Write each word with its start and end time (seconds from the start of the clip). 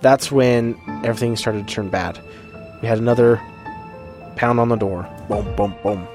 That's 0.00 0.30
when 0.30 0.78
everything 1.04 1.36
started 1.36 1.66
to 1.66 1.74
turn 1.74 1.88
bad. 1.88 2.20
We 2.82 2.88
had 2.88 2.98
another 2.98 3.40
pound 4.36 4.60
on 4.60 4.68
the 4.68 4.76
door. 4.76 5.08
Boom, 5.28 5.54
boom, 5.56 5.74
boom. 5.82 6.06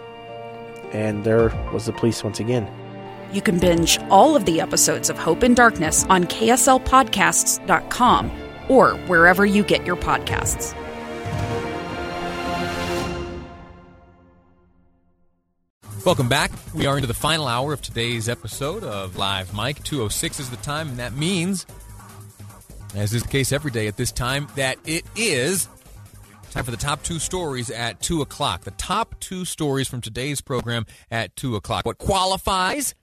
And 0.93 1.23
there 1.23 1.49
was 1.73 1.85
the 1.85 1.93
police 1.93 2.23
once 2.23 2.39
again. 2.39 2.69
You 3.33 3.41
can 3.41 3.59
binge 3.59 3.99
all 4.09 4.35
of 4.35 4.45
the 4.45 4.61
episodes 4.61 5.09
of 5.09 5.17
Hope 5.17 5.43
in 5.43 5.53
Darkness 5.53 6.05
on 6.09 6.25
KSLPodcasts.com 6.25 8.31
or 8.67 8.91
wherever 9.07 9.45
you 9.45 9.63
get 9.63 9.85
your 9.85 9.95
podcasts. 9.95 10.75
Welcome 16.05 16.29
back. 16.29 16.51
We 16.73 16.87
are 16.87 16.97
into 16.97 17.07
the 17.07 17.13
final 17.13 17.47
hour 17.47 17.73
of 17.73 17.81
today's 17.81 18.27
episode 18.27 18.83
of 18.83 19.17
Live 19.17 19.55
Mic. 19.55 19.83
206 19.83 20.39
is 20.39 20.49
the 20.49 20.57
time, 20.57 20.89
and 20.89 20.97
that 20.97 21.13
means, 21.13 21.67
as 22.95 23.13
is 23.13 23.23
the 23.23 23.29
case 23.29 23.51
every 23.51 23.71
day 23.71 23.87
at 23.87 23.97
this 23.97 24.11
time, 24.11 24.47
that 24.55 24.77
it 24.85 25.05
is 25.15 25.67
time 26.51 26.65
for 26.65 26.71
the 26.71 26.77
top 26.77 27.01
two 27.03 27.17
stories 27.17 27.71
at 27.71 28.01
2 28.01 28.21
o'clock. 28.21 28.61
The 28.61 28.71
top 28.71 29.15
two 29.19 29.45
stories 29.45 29.87
from 29.87 30.01
today's 30.01 30.41
program 30.41 30.85
at 31.09 31.35
2 31.37 31.55
o'clock. 31.55 31.85
What 31.85 31.97
qualifies 31.97 32.93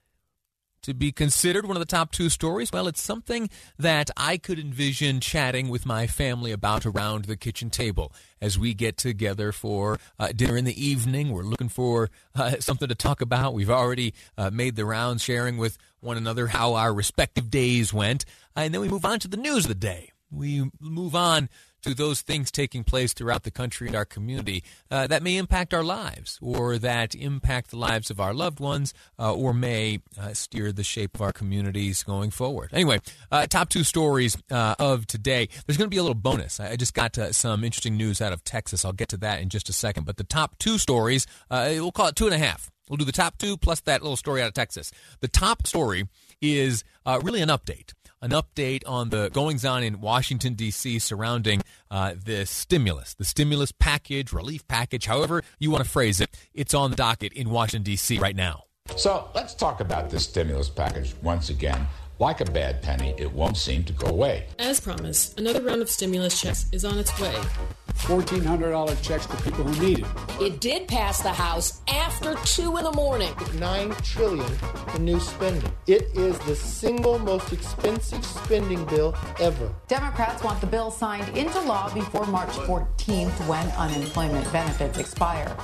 to 0.82 0.94
be 0.94 1.12
considered 1.12 1.66
one 1.66 1.76
of 1.76 1.80
the 1.80 1.86
top 1.86 2.12
two 2.12 2.28
stories? 2.28 2.72
Well, 2.72 2.88
it's 2.88 3.00
something 3.02 3.50
that 3.78 4.10
I 4.16 4.36
could 4.36 4.58
envision 4.58 5.20
chatting 5.20 5.68
with 5.68 5.86
my 5.86 6.06
family 6.06 6.52
about 6.52 6.86
around 6.86 7.24
the 7.24 7.36
kitchen 7.36 7.70
table 7.70 8.12
as 8.40 8.58
we 8.58 8.74
get 8.74 8.96
together 8.96 9.52
for 9.52 9.98
uh, 10.18 10.28
dinner 10.34 10.56
in 10.56 10.64
the 10.64 10.84
evening. 10.86 11.30
We're 11.30 11.42
looking 11.42 11.68
for 11.68 12.10
uh, 12.34 12.56
something 12.60 12.88
to 12.88 12.94
talk 12.94 13.20
about. 13.20 13.54
We've 13.54 13.70
already 13.70 14.14
uh, 14.36 14.50
made 14.50 14.76
the 14.76 14.84
rounds 14.84 15.22
sharing 15.22 15.56
with 15.56 15.78
one 16.00 16.16
another 16.16 16.48
how 16.48 16.74
our 16.74 16.94
respective 16.94 17.50
days 17.50 17.92
went. 17.92 18.24
and 18.54 18.72
then 18.72 18.80
we 18.80 18.88
move 18.88 19.04
on 19.04 19.18
to 19.20 19.28
the 19.28 19.36
news 19.36 19.64
of 19.64 19.68
the 19.68 19.74
day. 19.74 20.12
We 20.30 20.70
move 20.80 21.14
on 21.14 21.48
to 21.82 21.94
those 21.94 22.22
things 22.22 22.50
taking 22.50 22.84
place 22.84 23.12
throughout 23.12 23.44
the 23.44 23.50
country 23.50 23.86
and 23.86 23.96
our 23.96 24.04
community 24.04 24.62
uh, 24.90 25.06
that 25.06 25.22
may 25.22 25.36
impact 25.36 25.72
our 25.72 25.84
lives 25.84 26.38
or 26.42 26.78
that 26.78 27.14
impact 27.14 27.70
the 27.70 27.76
lives 27.76 28.10
of 28.10 28.20
our 28.20 28.34
loved 28.34 28.60
ones 28.60 28.94
uh, 29.18 29.32
or 29.32 29.54
may 29.54 30.00
uh, 30.20 30.32
steer 30.32 30.72
the 30.72 30.84
shape 30.84 31.14
of 31.14 31.22
our 31.22 31.32
communities 31.32 32.02
going 32.02 32.30
forward. 32.30 32.70
Anyway, 32.72 32.98
uh, 33.30 33.46
top 33.46 33.68
two 33.68 33.84
stories 33.84 34.36
uh, 34.50 34.74
of 34.78 35.06
today. 35.06 35.48
There's 35.66 35.76
going 35.76 35.86
to 35.86 35.94
be 35.94 35.98
a 35.98 36.02
little 36.02 36.14
bonus. 36.14 36.60
I 36.60 36.76
just 36.76 36.94
got 36.94 37.16
uh, 37.18 37.32
some 37.32 37.64
interesting 37.64 37.96
news 37.96 38.20
out 38.20 38.32
of 38.32 38.44
Texas. 38.44 38.84
I'll 38.84 38.92
get 38.92 39.08
to 39.10 39.16
that 39.18 39.40
in 39.40 39.48
just 39.48 39.68
a 39.68 39.72
second. 39.72 40.04
But 40.04 40.16
the 40.16 40.24
top 40.24 40.58
two 40.58 40.78
stories, 40.78 41.26
we'll 41.50 41.92
call 41.92 42.08
it 42.08 42.16
two 42.16 42.26
and 42.26 42.34
a 42.34 42.38
half. 42.38 42.70
We'll 42.88 42.96
do 42.96 43.04
the 43.04 43.12
top 43.12 43.36
two 43.38 43.56
plus 43.56 43.80
that 43.80 44.02
little 44.02 44.16
story 44.16 44.40
out 44.40 44.48
of 44.48 44.54
Texas. 44.54 44.90
The 45.20 45.28
top 45.28 45.66
story 45.66 46.08
is 46.40 46.84
really 47.22 47.42
an 47.42 47.48
update 47.48 47.92
an 48.20 48.30
update 48.30 48.82
on 48.86 49.10
the 49.10 49.30
goings 49.30 49.64
on 49.64 49.82
in 49.82 50.00
Washington, 50.00 50.54
D.C. 50.54 50.98
surrounding 50.98 51.62
uh, 51.90 52.14
the 52.22 52.46
stimulus, 52.46 53.14
the 53.14 53.24
stimulus 53.24 53.72
package, 53.72 54.32
relief 54.32 54.66
package, 54.68 55.06
however 55.06 55.42
you 55.58 55.70
want 55.70 55.84
to 55.84 55.90
phrase 55.90 56.20
it. 56.20 56.36
It's 56.54 56.74
on 56.74 56.90
the 56.90 56.96
docket 56.96 57.32
in 57.32 57.50
Washington, 57.50 57.82
D.C. 57.82 58.18
right 58.18 58.36
now. 58.36 58.64
So 58.96 59.28
let's 59.34 59.54
talk 59.54 59.80
about 59.80 60.10
this 60.10 60.24
stimulus 60.24 60.68
package 60.68 61.14
once 61.22 61.50
again. 61.50 61.86
Like 62.20 62.40
a 62.40 62.44
bad 62.46 62.82
penny, 62.82 63.14
it 63.16 63.32
won't 63.32 63.56
seem 63.56 63.84
to 63.84 63.92
go 63.92 64.08
away. 64.08 64.46
As 64.58 64.80
promised, 64.80 65.38
another 65.38 65.62
round 65.62 65.82
of 65.82 65.88
stimulus 65.88 66.40
checks 66.40 66.66
is 66.72 66.84
on 66.84 66.98
its 66.98 67.16
way. 67.20 67.32
$1,400 67.94 69.02
checks 69.02 69.26
to 69.26 69.36
people 69.36 69.62
who 69.62 69.86
need 69.86 70.00
it. 70.00 70.06
It 70.40 70.60
did 70.60 70.88
pass 70.88 71.22
the 71.22 71.32
House 71.32 71.80
after 71.86 72.34
2 72.34 72.76
in 72.76 72.82
the 72.82 72.92
morning. 72.92 73.32
9 73.60 73.90
trillion 74.02 74.52
in 74.96 75.04
new 75.04 75.20
spending. 75.20 75.70
It 75.86 76.06
is 76.14 76.36
the 76.40 76.56
single 76.56 77.20
most 77.20 77.52
expensive 77.52 78.24
spending 78.24 78.84
bill 78.86 79.14
ever. 79.38 79.72
Democrats 79.86 80.42
want 80.42 80.60
the 80.60 80.66
bill 80.66 80.90
signed 80.90 81.36
into 81.36 81.60
law 81.60 81.88
before 81.94 82.26
March 82.26 82.50
14th 82.50 83.46
when 83.46 83.68
unemployment 83.76 84.50
benefits 84.52 84.98
expire. 84.98 85.56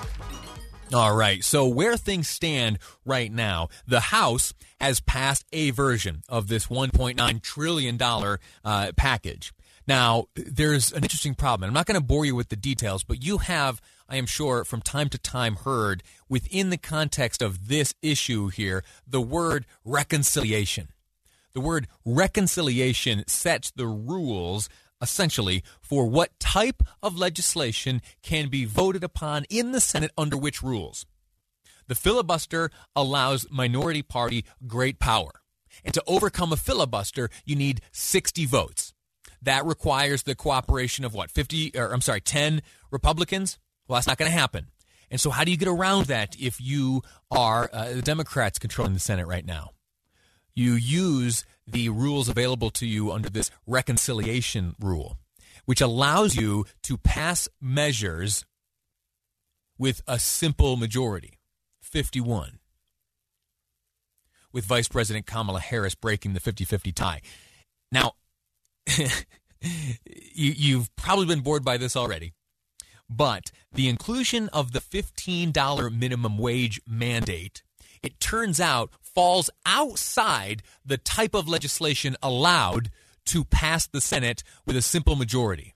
All 0.95 1.17
right. 1.17 1.43
So, 1.43 1.67
where 1.67 1.97
things 1.97 2.29
stand 2.29 2.79
right 3.05 3.33
now, 3.33 3.69
the 3.85 3.99
House 3.99 4.55
has 4.81 5.01
passed 5.01 5.45
a 5.53 5.71
version 5.71 6.23
of 6.29 6.47
this 6.47 6.69
$1.9 6.69 7.43
trillion 7.43 8.01
uh, 8.01 8.93
package. 8.97 9.53
Now, 9.89 10.27
there's 10.37 10.93
an 10.93 11.03
interesting 11.03 11.35
problem. 11.35 11.69
I'm 11.69 11.75
not 11.75 11.87
going 11.87 12.01
to 12.01 12.07
bore 12.07 12.25
you 12.25 12.37
with 12.37 12.49
the 12.49 12.57
details, 12.57 13.03
but 13.03 13.25
you 13.25 13.39
have, 13.39 13.83
I 14.09 14.17
am 14.17 14.27
sure, 14.27 14.65
from 14.65 14.83
time 14.83 15.09
to 15.09 15.19
time 15.19 15.57
heard 15.57 16.05
within 16.29 16.71
the 16.71 16.79
context 16.79 17.43
of 17.43 17.67
this 17.67 17.95
issue 18.01 18.47
here 18.49 18.85
the 19.05 19.21
word 19.21 19.67
reconciliation. 19.85 20.91
The 21.55 21.61
word 21.61 21.89
reconciliation 22.05 23.25
sets 23.27 23.73
the 23.73 23.87
rules 23.89 24.69
essentially 25.05 25.63
for 25.81 26.07
what 26.07 26.39
type 26.41 26.83
of 27.03 27.17
legislation 27.17 28.03
can 28.23 28.49
be 28.49 28.65
voted 28.65 29.05
upon 29.05 29.45
in 29.49 29.71
the 29.71 29.81
Senate 29.81 30.11
under 30.19 30.37
which 30.37 30.63
rules. 30.63 31.07
The 31.87 31.95
filibuster 31.95 32.71
allows 32.97 33.47
minority 33.51 34.03
party 34.03 34.45
great 34.67 34.99
power. 34.99 35.31
And 35.85 35.93
to 35.95 36.03
overcome 36.07 36.53
a 36.53 36.57
filibuster, 36.57 37.29
you 37.45 37.55
need 37.57 37.83
60 37.93 38.47
votes. 38.47 38.95
That 39.43 39.67
requires 39.67 40.23
the 40.23 40.35
cooperation 40.35 41.05
of 41.05 41.13
what, 41.13 41.31
50, 41.31 41.73
or 41.77 41.93
I'm 41.93 42.01
sorry, 42.01 42.23
10 42.23 42.63
Republicans? 42.91 43.59
Well, 43.87 43.97
that's 43.97 44.07
not 44.07 44.17
going 44.17 44.31
to 44.31 44.37
happen. 44.37 44.69
And 45.11 45.21
so, 45.21 45.31
how 45.31 45.45
do 45.45 45.51
you 45.51 45.59
get 45.59 45.69
around 45.69 46.07
that 46.07 46.35
if 46.41 46.61
you 46.61 47.03
are 47.31 47.69
uh, 47.73 47.93
the 47.93 48.03
Democrats 48.03 48.59
controlling 48.59 48.95
the 48.95 49.01
Senate 49.01 49.27
right 49.27 49.45
now? 49.45 49.71
You 50.55 50.75
use 50.75 51.45
the 51.67 51.89
rules 51.89 52.29
available 52.29 52.71
to 52.71 52.87
you 52.87 53.11
under 53.11 53.29
this 53.29 53.51
reconciliation 53.67 54.75
rule, 54.81 55.19
which 55.65 55.81
allows 55.81 56.37
you 56.37 56.67
to 56.83 56.97
pass 56.97 57.49
measures 57.61 58.45
with 59.79 60.03
a 60.07 60.19
simple 60.19 60.77
majority 60.77 61.39
51, 61.83 62.59
with 64.53 64.65
Vice 64.65 64.89
President 64.89 65.27
Kamala 65.27 65.61
Harris 65.61 65.95
breaking 65.95 66.35
the 66.35 66.41
50 66.41 66.65
50 66.65 66.93
tie. 66.93 67.21
Now, 67.91 68.13
you, 70.07 70.79
have 70.79 70.95
probably 70.97 71.27
been 71.27 71.41
bored 71.41 71.65
by 71.65 71.77
this 71.77 71.97
already, 71.97 72.33
but 73.09 73.51
the 73.73 73.89
inclusion 73.89 74.49
of 74.51 74.73
the 74.73 74.81
$15 74.81 75.99
minimum 75.99 76.39
wage 76.39 76.81
mandate, 76.87 77.63
it 78.03 78.21
turns 78.21 78.61
out, 78.61 78.91
falls 79.15 79.51
outside 79.65 80.63
the 80.85 80.99
type 80.99 81.35
of 81.35 81.49
legislation 81.49 82.17
allowed 82.23 82.91
to 83.27 83.45
pass 83.45 83.87
the 83.87 84.01
Senate 84.01 84.43
with 84.67 84.77
a 84.77 84.83
simple 84.83 85.17
majority. 85.17 85.75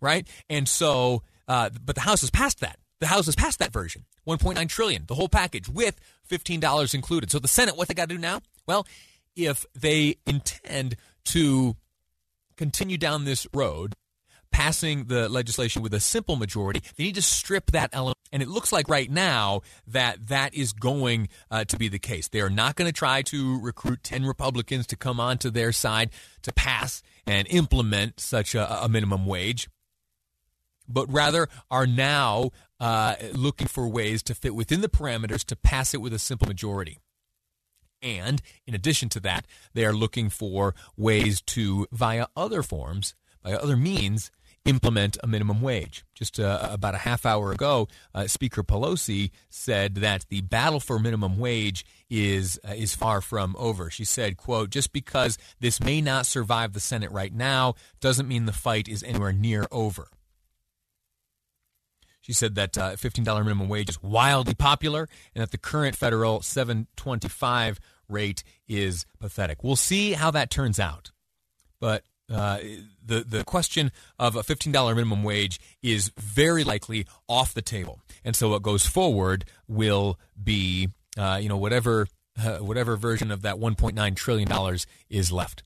Right? 0.00 0.26
And 0.48 0.68
so, 0.68 1.22
uh, 1.46 1.70
but 1.84 1.94
the 1.94 2.02
House 2.02 2.22
has 2.22 2.30
passed 2.30 2.60
that. 2.60 2.78
The 3.00 3.06
House 3.06 3.26
has 3.26 3.36
passed 3.36 3.58
that 3.58 3.72
version. 3.72 4.04
1.9 4.26 4.68
trillion, 4.68 5.04
the 5.06 5.14
whole 5.14 5.28
package 5.28 5.68
with 5.68 6.00
$15 6.30 6.94
included. 6.94 7.30
So 7.30 7.38
the 7.38 7.48
Senate, 7.48 7.76
what 7.76 7.88
they 7.88 7.94
got 7.94 8.08
to 8.08 8.14
do 8.14 8.20
now? 8.20 8.40
Well, 8.66 8.86
if 9.36 9.66
they 9.74 10.16
intend 10.26 10.96
to 11.26 11.76
continue 12.56 12.96
down 12.96 13.24
this 13.24 13.46
road, 13.52 13.94
passing 14.54 15.06
the 15.06 15.28
legislation 15.28 15.82
with 15.82 15.92
a 15.92 15.98
simple 15.98 16.36
majority, 16.36 16.80
they 16.96 17.02
need 17.02 17.16
to 17.16 17.22
strip 17.22 17.72
that 17.72 17.90
element. 17.92 18.16
And 18.30 18.40
it 18.40 18.48
looks 18.48 18.70
like 18.70 18.88
right 18.88 19.10
now 19.10 19.62
that 19.88 20.28
that 20.28 20.54
is 20.54 20.72
going 20.72 21.28
uh, 21.50 21.64
to 21.64 21.76
be 21.76 21.88
the 21.88 21.98
case. 21.98 22.28
They 22.28 22.40
are 22.40 22.48
not 22.48 22.76
going 22.76 22.86
to 22.86 22.92
try 22.92 23.22
to 23.22 23.60
recruit 23.60 24.04
10 24.04 24.24
Republicans 24.24 24.86
to 24.86 24.96
come 24.96 25.18
onto 25.18 25.50
their 25.50 25.72
side 25.72 26.10
to 26.42 26.52
pass 26.52 27.02
and 27.26 27.48
implement 27.48 28.20
such 28.20 28.54
a, 28.54 28.84
a 28.84 28.88
minimum 28.88 29.26
wage, 29.26 29.68
but 30.88 31.12
rather 31.12 31.48
are 31.68 31.86
now 31.86 32.50
uh, 32.78 33.16
looking 33.32 33.66
for 33.66 33.88
ways 33.88 34.22
to 34.22 34.36
fit 34.36 34.54
within 34.54 34.82
the 34.82 34.88
parameters 34.88 35.44
to 35.46 35.56
pass 35.56 35.94
it 35.94 36.00
with 36.00 36.14
a 36.14 36.18
simple 36.20 36.46
majority. 36.46 37.00
And 38.00 38.40
in 38.68 38.74
addition 38.74 39.08
to 39.10 39.20
that, 39.20 39.48
they 39.72 39.84
are 39.84 39.92
looking 39.92 40.30
for 40.30 40.76
ways 40.96 41.42
to, 41.42 41.88
via 41.90 42.28
other 42.36 42.62
forms, 42.62 43.16
by 43.42 43.52
other 43.54 43.76
means, 43.76 44.30
implement 44.64 45.18
a 45.22 45.26
minimum 45.26 45.60
wage. 45.60 46.04
Just 46.14 46.40
uh, 46.40 46.68
about 46.70 46.94
a 46.94 46.98
half 46.98 47.26
hour 47.26 47.52
ago, 47.52 47.88
uh, 48.14 48.26
Speaker 48.26 48.62
Pelosi 48.62 49.30
said 49.48 49.96
that 49.96 50.26
the 50.28 50.40
battle 50.40 50.80
for 50.80 50.98
minimum 50.98 51.38
wage 51.38 51.84
is 52.08 52.58
uh, 52.66 52.72
is 52.72 52.94
far 52.94 53.20
from 53.20 53.54
over. 53.58 53.90
She 53.90 54.04
said, 54.04 54.36
"quote 54.36 54.70
Just 54.70 54.92
because 54.92 55.38
this 55.60 55.80
may 55.80 56.00
not 56.00 56.26
survive 56.26 56.72
the 56.72 56.80
Senate 56.80 57.10
right 57.10 57.32
now 57.32 57.74
doesn't 58.00 58.28
mean 58.28 58.46
the 58.46 58.52
fight 58.52 58.88
is 58.88 59.02
anywhere 59.02 59.32
near 59.32 59.66
over." 59.70 60.08
She 62.24 62.32
said 62.32 62.54
that 62.54 62.78
uh, 62.78 62.92
$15 62.96 63.22
minimum 63.44 63.68
wage 63.68 63.90
is 63.90 64.02
wildly 64.02 64.54
popular 64.54 65.10
and 65.34 65.42
that 65.42 65.50
the 65.50 65.58
current 65.58 65.94
federal 65.94 66.40
725 66.40 67.78
rate 68.08 68.42
is 68.66 69.04
pathetic. 69.20 69.62
We'll 69.62 69.76
see 69.76 70.12
how 70.12 70.30
that 70.30 70.48
turns 70.48 70.80
out. 70.80 71.10
But 71.80 72.02
uh, 72.32 72.58
the 73.04 73.20
the 73.20 73.44
question 73.44 73.92
of 74.18 74.36
a 74.36 74.42
fifteen 74.42 74.72
dollar 74.72 74.94
minimum 74.94 75.22
wage 75.22 75.60
is 75.82 76.10
very 76.16 76.64
likely 76.64 77.06
off 77.28 77.52
the 77.52 77.62
table, 77.62 78.00
and 78.24 78.34
so 78.34 78.50
what 78.50 78.62
goes 78.62 78.86
forward 78.86 79.44
will 79.68 80.18
be 80.42 80.88
uh, 81.18 81.38
you 81.40 81.48
know 81.48 81.56
whatever 81.56 82.06
uh, 82.42 82.58
whatever 82.58 82.96
version 82.96 83.30
of 83.30 83.42
that 83.42 83.58
one 83.58 83.74
point 83.74 83.94
nine 83.94 84.14
trillion 84.14 84.48
dollars 84.48 84.86
is 85.10 85.30
left. 85.30 85.62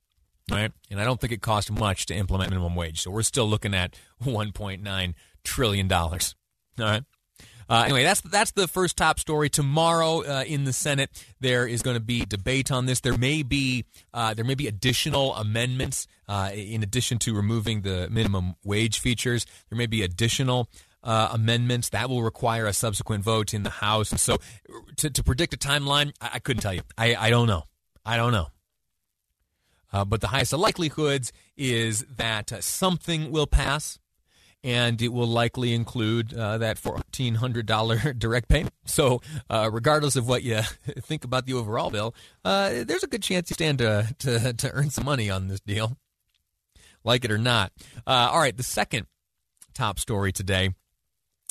Right, 0.51 0.73
and 0.91 0.99
I 0.99 1.05
don't 1.05 1.21
think 1.21 1.33
it 1.33 1.43
cost 1.43 1.71
much 1.71 2.07
to 2.07 2.15
implement 2.15 2.51
minimum 2.51 2.75
wage, 2.75 3.03
so 3.03 3.11
we're 3.11 3.23
still 3.23 3.47
looking 3.47 3.75
at 3.75 3.95
one 4.25 4.53
point 4.53 4.83
nine 4.83 5.15
trillion 5.45 5.89
dollars. 5.89 6.35
All 6.79 6.87
right. 6.87 7.05
Uh, 7.69 7.83
anyway, 7.85 8.03
that's 8.03 8.23
that's 8.23 8.53
the 8.53 8.67
first 8.67 8.97
top 8.97 9.19
story. 9.19 9.51
Tomorrow 9.51 10.23
uh, 10.23 10.45
in 10.47 10.65
the 10.65 10.73
Senate, 10.73 11.11
there 11.41 11.67
is 11.67 11.83
going 11.83 11.97
to 11.97 12.03
be 12.03 12.25
debate 12.25 12.71
on 12.71 12.87
this. 12.87 13.01
There 13.01 13.17
may 13.19 13.43
be 13.43 13.85
uh, 14.15 14.33
there 14.35 14.45
may 14.45 14.55
be 14.55 14.67
additional 14.67 15.35
amendments 15.35 16.07
uh, 16.29 16.51
in 16.55 16.83
addition 16.83 17.19
to 17.21 17.35
removing 17.35 17.83
the 17.83 18.09
minimum 18.11 18.55
wage 18.65 19.01
features. 19.01 19.45
There 19.69 19.77
may 19.77 19.87
be 19.87 20.03
additional. 20.03 20.69
Uh, 21.01 21.29
amendments 21.31 21.91
that 21.91 22.11
will 22.11 22.25
require 22.25 22.67
a 22.67 22.73
subsequent 22.73 23.23
vote 23.23 23.55
in 23.55 23.63
the 23.63 23.71
House. 23.71 24.09
So, 24.21 24.39
to, 24.97 25.09
to 25.09 25.23
predict 25.23 25.55
a 25.55 25.57
timeline, 25.57 26.13
I, 26.21 26.31
I, 26.35 26.39
couldn't 26.41 26.61
tell 26.61 26.75
you. 26.75 26.81
I, 26.99 27.15
I 27.15 27.31
don't 27.31 27.47
know. 27.47 27.63
I 28.05 28.17
don't 28.17 28.33
know. 28.33 28.49
Uh, 29.93 30.05
but 30.05 30.21
the 30.21 30.27
highest 30.27 30.53
of 30.53 30.59
likelihoods 30.59 31.33
is 31.57 32.05
that 32.17 32.53
something 32.65 33.31
will 33.31 33.47
pass 33.47 34.01
and 34.65 35.01
it 35.01 35.13
will 35.13 35.27
likely 35.27 35.73
include 35.73 36.35
uh, 36.35 36.59
that 36.59 36.79
$1,400 36.79 38.19
direct 38.19 38.49
payment. 38.49 38.75
So, 38.85 39.21
uh, 39.49 39.71
regardless 39.73 40.17
of 40.17 40.29
what 40.29 40.43
you 40.43 40.61
think 41.01 41.25
about 41.25 41.47
the 41.47 41.55
overall 41.55 41.91
bill, 41.91 42.15
uh, 42.45 42.85
there's 42.85 43.05
a 43.05 43.09
good 43.09 43.23
chance 43.23 43.51
you 43.51 43.55
stand 43.55 43.79
to, 43.79 44.15
to, 44.21 44.53
to, 44.53 44.71
earn 44.73 44.91
some 44.91 45.05
money 45.05 45.31
on 45.31 45.49
this 45.49 45.61
deal, 45.61 45.97
like 47.05 47.25
it 47.25 47.31
or 47.31 47.39
not. 47.39 47.73
Uh, 48.07 48.31
all 48.33 48.41
right, 48.41 48.57
the 48.57 48.63
second 48.63 49.07
top 49.75 49.99
story 49.99 50.33
today 50.33 50.71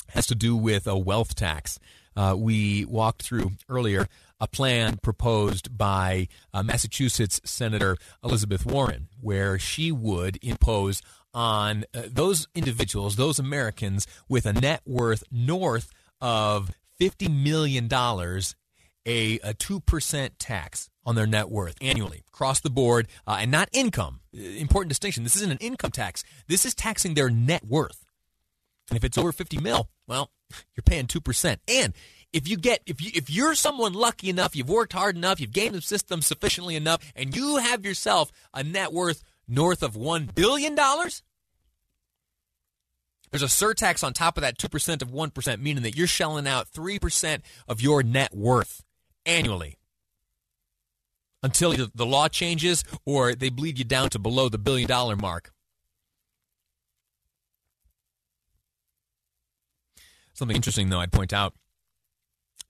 has 0.08 0.26
to 0.26 0.34
do 0.34 0.56
with 0.56 0.86
a 0.86 0.98
wealth 0.98 1.34
tax. 1.34 1.78
Uh, 2.16 2.34
we 2.36 2.84
walked 2.84 3.22
through 3.22 3.52
earlier 3.68 4.06
a 4.40 4.46
plan 4.46 4.98
proposed 5.02 5.76
by 5.76 6.28
uh, 6.54 6.62
Massachusetts 6.62 7.40
Senator 7.44 7.96
Elizabeth 8.22 8.64
Warren, 8.64 9.08
where 9.20 9.58
she 9.58 9.90
would 9.90 10.38
impose 10.42 11.02
on 11.34 11.84
uh, 11.94 12.02
those 12.06 12.48
individuals, 12.54 13.16
those 13.16 13.38
Americans 13.38 14.06
with 14.28 14.46
a 14.46 14.52
net 14.52 14.82
worth 14.86 15.24
north 15.30 15.90
of 16.20 16.70
$50 17.00 17.30
million, 17.42 17.86
a, 19.06 19.38
a 19.38 19.54
2% 19.54 20.30
tax 20.38 20.90
on 21.04 21.14
their 21.14 21.26
net 21.26 21.48
worth 21.48 21.76
annually 21.80 22.22
across 22.28 22.60
the 22.60 22.70
board 22.70 23.08
uh, 23.26 23.38
and 23.40 23.50
not 23.50 23.68
income. 23.72 24.20
Uh, 24.36 24.40
important 24.40 24.88
distinction. 24.90 25.22
This 25.22 25.36
isn't 25.36 25.50
an 25.50 25.58
income 25.58 25.90
tax. 25.90 26.24
This 26.46 26.66
is 26.66 26.74
taxing 26.74 27.14
their 27.14 27.30
net 27.30 27.64
worth. 27.64 28.04
And 28.90 28.96
if 28.96 29.04
it's 29.04 29.18
over 29.18 29.32
50 29.32 29.58
mil, 29.58 29.88
well, 30.06 30.30
you're 30.74 30.82
paying 30.82 31.06
2%. 31.06 31.56
And 31.68 31.94
if 32.32 32.48
you 32.48 32.56
get 32.56 32.82
if 32.86 33.00
you 33.00 33.10
if 33.14 33.30
you're 33.30 33.54
someone 33.54 33.94
lucky 33.94 34.28
enough, 34.28 34.54
you've 34.54 34.68
worked 34.68 34.92
hard 34.92 35.16
enough, 35.16 35.40
you've 35.40 35.52
gamed 35.52 35.74
the 35.74 35.80
system 35.80 36.20
sufficiently 36.20 36.76
enough, 36.76 37.00
and 37.16 37.34
you 37.34 37.56
have 37.56 37.84
yourself 37.86 38.30
a 38.52 38.62
net 38.62 38.92
worth 38.92 39.22
north 39.48 39.82
of 39.82 39.94
$1 39.94 40.34
billion, 40.34 40.74
there's 43.30 43.42
a 43.42 43.46
surtax 43.46 44.04
on 44.04 44.12
top 44.12 44.36
of 44.36 44.42
that 44.42 44.58
2% 44.58 45.02
of 45.02 45.10
1%, 45.10 45.60
meaning 45.60 45.82
that 45.82 45.96
you're 45.96 46.06
shelling 46.06 46.46
out 46.46 46.70
3% 46.70 47.40
of 47.66 47.80
your 47.80 48.02
net 48.02 48.34
worth 48.34 48.84
annually 49.26 49.76
until 51.42 51.74
the 51.94 52.06
law 52.06 52.28
changes 52.28 52.84
or 53.04 53.34
they 53.34 53.48
bleed 53.48 53.78
you 53.78 53.84
down 53.84 54.08
to 54.10 54.18
below 54.18 54.48
the 54.48 54.58
billion 54.58 54.88
dollar 54.88 55.16
mark. 55.16 55.52
Something 60.32 60.56
interesting, 60.56 60.88
though, 60.88 61.00
I'd 61.00 61.12
point 61.12 61.32
out 61.32 61.54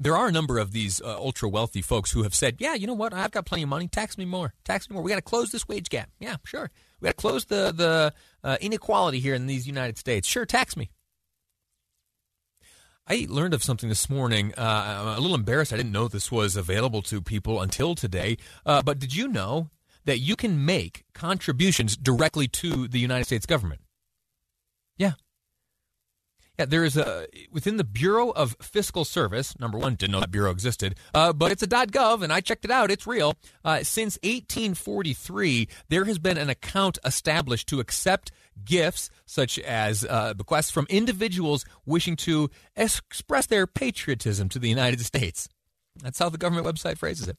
there 0.01 0.17
are 0.17 0.29
a 0.29 0.33
number 0.33 0.59
of 0.59 0.73
these 0.73 1.01
uh, 1.01 1.17
ultra 1.17 1.49
wealthy 1.49 1.83
folks 1.83 2.13
who 2.13 2.23
have 2.23 2.35
said, 2.35 2.57
"Yeah, 2.59 2.75
you 2.75 2.87
know 2.87 2.95
what? 2.95 3.13
I've 3.13 3.31
got 3.31 3.47
plenty 3.47 3.65
of 3.65 3.69
money. 3.69 3.89
Tax 3.89 4.17
me 4.17 4.25
more. 4.25 4.55
Tax 4.65 4.89
me 4.89 4.95
more. 4.95 5.03
We 5.03 5.11
got 5.11 5.17
to 5.17 5.23
close 5.23 5.51
this 5.51 5.67
wage 5.67 5.89
gap. 5.89 6.11
Yeah, 6.21 6.37
sure. 6.45 6.71
We 7.01 7.07
got 7.07 7.17
to 7.17 7.21
close 7.21 7.47
the 7.47 7.73
the 7.75 8.13
uh, 8.45 8.57
inequality 8.61 9.21
here 9.21 9.35
in 9.35 9.47
these 9.47 9.67
United 9.67 9.99
States. 9.99 10.29
Sure, 10.29 10.47
tax 10.47 10.77
me." 10.77 10.91
I 13.11 13.27
learned 13.29 13.55
of 13.55 13.65
something 13.65 13.89
this 13.89 14.11
morning. 14.11 14.53
Uh, 14.57 14.61
I'm 15.01 15.17
a 15.17 15.21
little 15.21 15.35
embarrassed. 15.35 15.73
I 15.73 15.79
didn't 15.79 15.93
know 15.93 16.09
this 16.09 16.31
was 16.31 16.57
available 16.57 17.01
to 17.03 17.23
people 17.23 17.63
until 17.63 17.95
today. 17.95 18.37
Uh, 18.67 18.83
but 18.83 18.99
did 18.99 19.17
you 19.17 19.29
know 19.29 19.71
that 20.05 20.19
you 20.19 20.37
can 20.37 20.65
make 20.65 21.05
contributions 21.15 21.97
directly 21.97 22.49
to 22.49 22.87
the 22.87 22.99
United 22.99 23.25
States 23.25 23.47
government? 23.47 23.81
Yeah, 24.99 25.13
yeah, 26.59 26.65
there 26.65 26.85
is 26.85 26.97
a 26.97 27.27
within 27.53 27.77
the 27.77 27.85
Bureau 27.85 28.31
of 28.31 28.57
Fiscal 28.61 29.05
Service. 29.05 29.59
Number 29.61 29.79
one, 29.79 29.95
didn't 29.95 30.13
know 30.13 30.21
that 30.21 30.31
bureau 30.31 30.51
existed, 30.51 30.97
uh, 31.15 31.33
but 31.33 31.53
it's 31.53 31.63
a 31.63 31.69
.gov, 31.69 32.23
and 32.23 32.33
I 32.33 32.41
checked 32.41 32.65
it 32.65 32.71
out. 32.71 32.91
It's 32.91 33.07
real. 33.07 33.35
Uh, 33.65 33.85
since 33.85 34.19
1843, 34.25 35.69
there 35.89 36.05
has 36.05 36.19
been 36.19 36.37
an 36.37 36.51
account 36.51 36.99
established 37.05 37.69
to 37.69 37.79
accept 37.79 38.33
gifts 38.65 39.09
such 39.25 39.59
as 39.61 40.05
uh, 40.05 40.35
bequests 40.35 40.71
from 40.71 40.87
individuals 40.91 41.65
wishing 41.87 42.17
to 42.17 42.51
express 42.77 43.47
their 43.47 43.67
patriotism 43.67 44.49
to 44.49 44.59
the 44.59 44.69
United 44.69 45.01
States. 45.01 45.49
That's 46.03 46.19
how 46.19 46.29
the 46.29 46.39
government 46.39 46.67
website 46.67 46.99
phrases 46.99 47.29
it. 47.29 47.37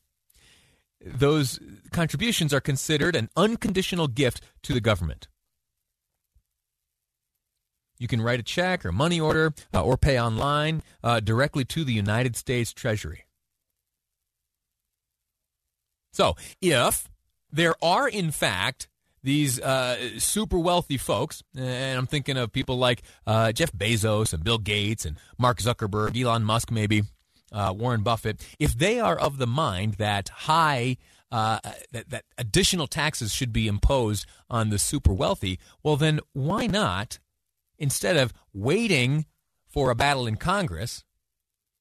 Those 1.03 1.59
contributions 1.91 2.53
are 2.53 2.61
considered 2.61 3.15
an 3.15 3.29
unconditional 3.35 4.07
gift 4.07 4.41
to 4.63 4.73
the 4.73 4.81
government. 4.81 5.27
You 7.99 8.07
can 8.07 8.21
write 8.21 8.39
a 8.39 8.43
check 8.43 8.85
or 8.85 8.91
money 8.91 9.19
order 9.19 9.53
uh, 9.73 9.83
or 9.83 9.97
pay 9.97 10.19
online 10.19 10.81
uh, 11.03 11.19
directly 11.19 11.65
to 11.65 11.83
the 11.83 11.93
United 11.93 12.35
States 12.35 12.71
Treasury. 12.71 13.25
So, 16.13 16.35
if 16.61 17.09
there 17.51 17.75
are, 17.83 18.07
in 18.07 18.31
fact, 18.31 18.87
these 19.21 19.59
uh, 19.59 20.17
super 20.17 20.57
wealthy 20.57 20.97
folks, 20.97 21.43
and 21.55 21.97
I'm 21.97 22.07
thinking 22.07 22.37
of 22.37 22.51
people 22.51 22.77
like 22.77 23.03
uh, 23.27 23.51
Jeff 23.51 23.71
Bezos 23.73 24.33
and 24.33 24.43
Bill 24.43 24.57
Gates 24.57 25.05
and 25.05 25.17
Mark 25.37 25.59
Zuckerberg, 25.59 26.19
Elon 26.19 26.43
Musk, 26.43 26.71
maybe 26.71 27.03
uh, 27.51 27.73
Warren 27.75 28.01
Buffett, 28.01 28.41
if 28.59 28.77
they 28.77 28.99
are 28.99 29.17
of 29.17 29.37
the 29.37 29.47
mind 29.47 29.95
that 29.95 30.29
high 30.29 30.97
uh, 31.31 31.59
that, 31.91 32.09
that 32.09 32.25
additional 32.37 32.87
taxes 32.87 33.33
should 33.33 33.53
be 33.53 33.67
imposed 33.67 34.25
on 34.49 34.69
the 34.69 34.79
super 34.79 35.13
wealthy, 35.13 35.59
well, 35.83 35.95
then 35.95 36.19
why 36.33 36.65
not 36.65 37.19
instead 37.79 38.17
of 38.17 38.33
waiting 38.53 39.25
for 39.67 39.89
a 39.89 39.95
battle 39.95 40.27
in 40.27 40.35
Congress, 40.35 41.03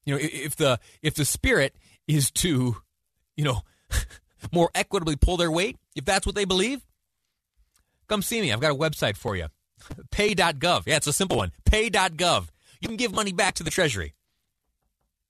you 0.05 0.15
know, 0.15 0.21
if 0.23 0.57
the 0.57 0.81
if 1.03 1.15
the 1.15 1.25
spirit 1.25 1.77
is 2.07 2.31
to, 2.31 2.77
you 3.37 3.45
know, 3.45 3.61
more 4.53 4.71
equitably 4.75 5.17
pull 5.17 5.37
their 5.37 5.51
weight, 5.51 5.77
if 5.95 6.05
that's 6.05 6.25
what 6.25 6.35
they 6.35 6.47
believe, 6.47 6.81
come 8.09 8.23
see 8.23 8.41
me. 8.41 8.53
I've 8.53 8.61
got 8.61 8.73
a 8.73 8.77
website 8.77 9.17
for 9.17 9.37
you. 9.37 9.49
Pay.gov. 10.11 10.85
Yeah, 10.87 10.97
it's 10.97 11.07
a 11.07 11.13
simple 11.13 11.37
one. 11.37 11.53
Pay.gov. 11.67 12.49
You 12.81 12.89
can 12.89 12.97
give 12.97 13.13
money 13.13 13.33
back 13.33 13.55
to 13.55 13.63
the 13.63 13.71
Treasury. 13.71 14.15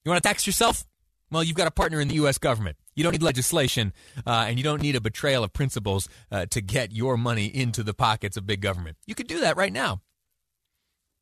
You 0.04 0.10
want 0.10 0.22
to 0.22 0.28
tax 0.28 0.46
yourself? 0.46 0.84
Well, 1.30 1.42
you've 1.42 1.56
got 1.56 1.66
a 1.66 1.72
partner 1.72 2.00
in 2.00 2.08
the 2.08 2.14
U.S. 2.14 2.38
government. 2.38 2.76
You 2.94 3.04
don't 3.04 3.12
need 3.12 3.22
legislation, 3.22 3.92
uh, 4.26 4.46
and 4.48 4.58
you 4.58 4.64
don't 4.64 4.80
need 4.80 4.96
a 4.96 5.00
betrayal 5.00 5.44
of 5.44 5.52
principles 5.52 6.08
uh, 6.32 6.46
to 6.46 6.60
get 6.60 6.92
your 6.92 7.16
money 7.16 7.46
into 7.46 7.82
the 7.82 7.94
pockets 7.94 8.37
of 8.37 8.46
big 8.46 8.60
government. 8.60 8.96
You 9.06 9.14
could 9.14 9.26
do 9.26 9.40
that 9.40 9.56
right 9.56 9.72
now. 9.72 10.00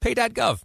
Pay.gov. 0.00 0.60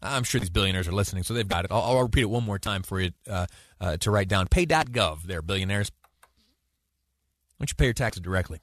I'm 0.00 0.22
sure 0.22 0.40
these 0.40 0.50
billionaires 0.50 0.86
are 0.86 0.92
listening, 0.92 1.24
so 1.24 1.34
they've 1.34 1.48
got 1.48 1.64
it. 1.64 1.72
I'll, 1.72 1.82
I'll 1.82 2.02
repeat 2.02 2.22
it 2.22 2.30
one 2.30 2.44
more 2.44 2.58
time 2.58 2.82
for 2.82 3.00
you 3.00 3.10
uh, 3.28 3.46
uh, 3.80 3.96
to 3.98 4.10
write 4.10 4.28
down. 4.28 4.46
Pay.gov, 4.46 5.22
there, 5.22 5.42
billionaires. 5.42 5.90
Why 7.56 7.64
don't 7.64 7.70
you 7.70 7.74
pay 7.74 7.86
your 7.86 7.94
taxes 7.94 8.22
directly? 8.22 8.60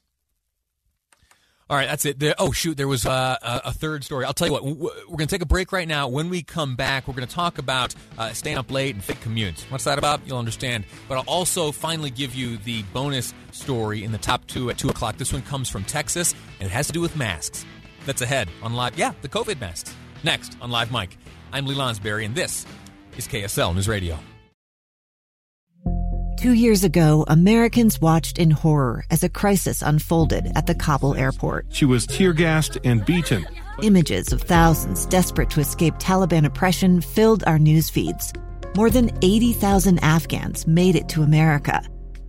All 1.68 1.76
right, 1.76 1.88
that's 1.88 2.06
it. 2.06 2.20
The, 2.20 2.36
oh, 2.38 2.52
shoot, 2.52 2.78
there 2.78 2.88
was 2.88 3.08
uh, 3.08 3.38
a 3.42 3.74
third 3.74 4.04
story. 4.04 4.24
I'll 4.24 4.34
tell 4.34 4.48
you 4.48 4.54
what, 4.54 4.64
we're 4.64 5.18
going 5.18 5.22
to 5.22 5.26
take 5.26 5.42
a 5.42 5.48
break 5.48 5.72
right 5.72 5.88
now. 5.88 6.08
When 6.08 6.30
we 6.30 6.44
come 6.44 6.76
back, 6.76 7.08
we're 7.08 7.16
going 7.16 7.28
to 7.28 7.34
talk 7.34 7.58
about 7.58 7.96
uh, 8.20 8.34
staying 8.34 8.60
up 8.60 8.70
late 8.70 8.94
and 8.94 9.04
fake 9.04 9.20
commutes. 9.22 9.64
What's 9.72 9.86
that 9.86 9.98
about? 9.98 10.22
You'll 10.28 10.38
understand. 10.38 10.86
But 11.10 11.16
I'll 11.18 11.24
also 11.28 11.72
finally 11.72 12.12
give 12.12 12.36
you 12.36 12.58
the 12.58 12.84
bonus 12.94 13.34
story 13.52 14.04
in 14.04 14.12
the 14.12 14.20
top 14.20 14.46
two 14.46 14.70
at 14.70 14.78
2 14.78 14.90
o'clock. 14.90 15.18
This 15.18 15.34
one 15.34 15.42
comes 15.42 15.68
from 15.68 15.84
Texas, 15.86 16.36
and 16.60 16.68
it 16.68 16.72
has 16.72 16.86
to 16.86 16.94
do 16.94 17.02
with 17.02 17.16
masks. 17.18 17.66
That's 18.06 18.22
ahead 18.22 18.50
on 18.62 18.74
Live. 18.74 18.98
Yeah, 18.98 19.14
the 19.22 19.30
COVID 19.30 19.60
masks. 19.60 19.94
Next 20.24 20.58
on 20.62 20.72
Live 20.72 20.92
Mic. 20.92 21.18
I'm 21.52 21.66
Lee 21.66 21.76
Lonsberry, 21.76 22.26
and 22.26 22.36
this 22.36 22.66
is 23.18 23.28
KSL 23.28 23.74
News 23.74 23.88
Radio. 23.88 24.18
Two 26.38 26.54
years 26.54 26.84
ago, 26.84 27.26
Americans 27.28 28.00
watched 28.00 28.38
in 28.38 28.52
horror 28.52 29.04
as 29.10 29.24
a 29.24 29.30
crisis 29.30 29.82
unfolded 29.82 30.52
at 30.56 30.68
the 30.68 30.76
Kabul 30.76 31.16
airport. 31.16 31.66
She 31.70 31.86
was 31.86 32.06
tear 32.06 32.34
gassed 32.34 32.78
and 32.84 33.04
beaten. 33.04 33.48
Images 33.82 34.32
of 34.32 34.42
thousands 34.42 35.08
desperate 35.08 35.50
to 35.52 35.60
escape 35.60 35.96
Taliban 35.96 36.46
oppression 36.46 37.02
filled 37.02 37.44
our 37.48 37.58
news 37.58 37.90
feeds. 37.90 38.32
More 38.76 38.92
than 38.92 39.10
80,000 39.24 40.00
Afghans 40.04 40.68
made 40.68 40.96
it 40.96 41.10
to 41.10 41.24
America. 41.24 41.82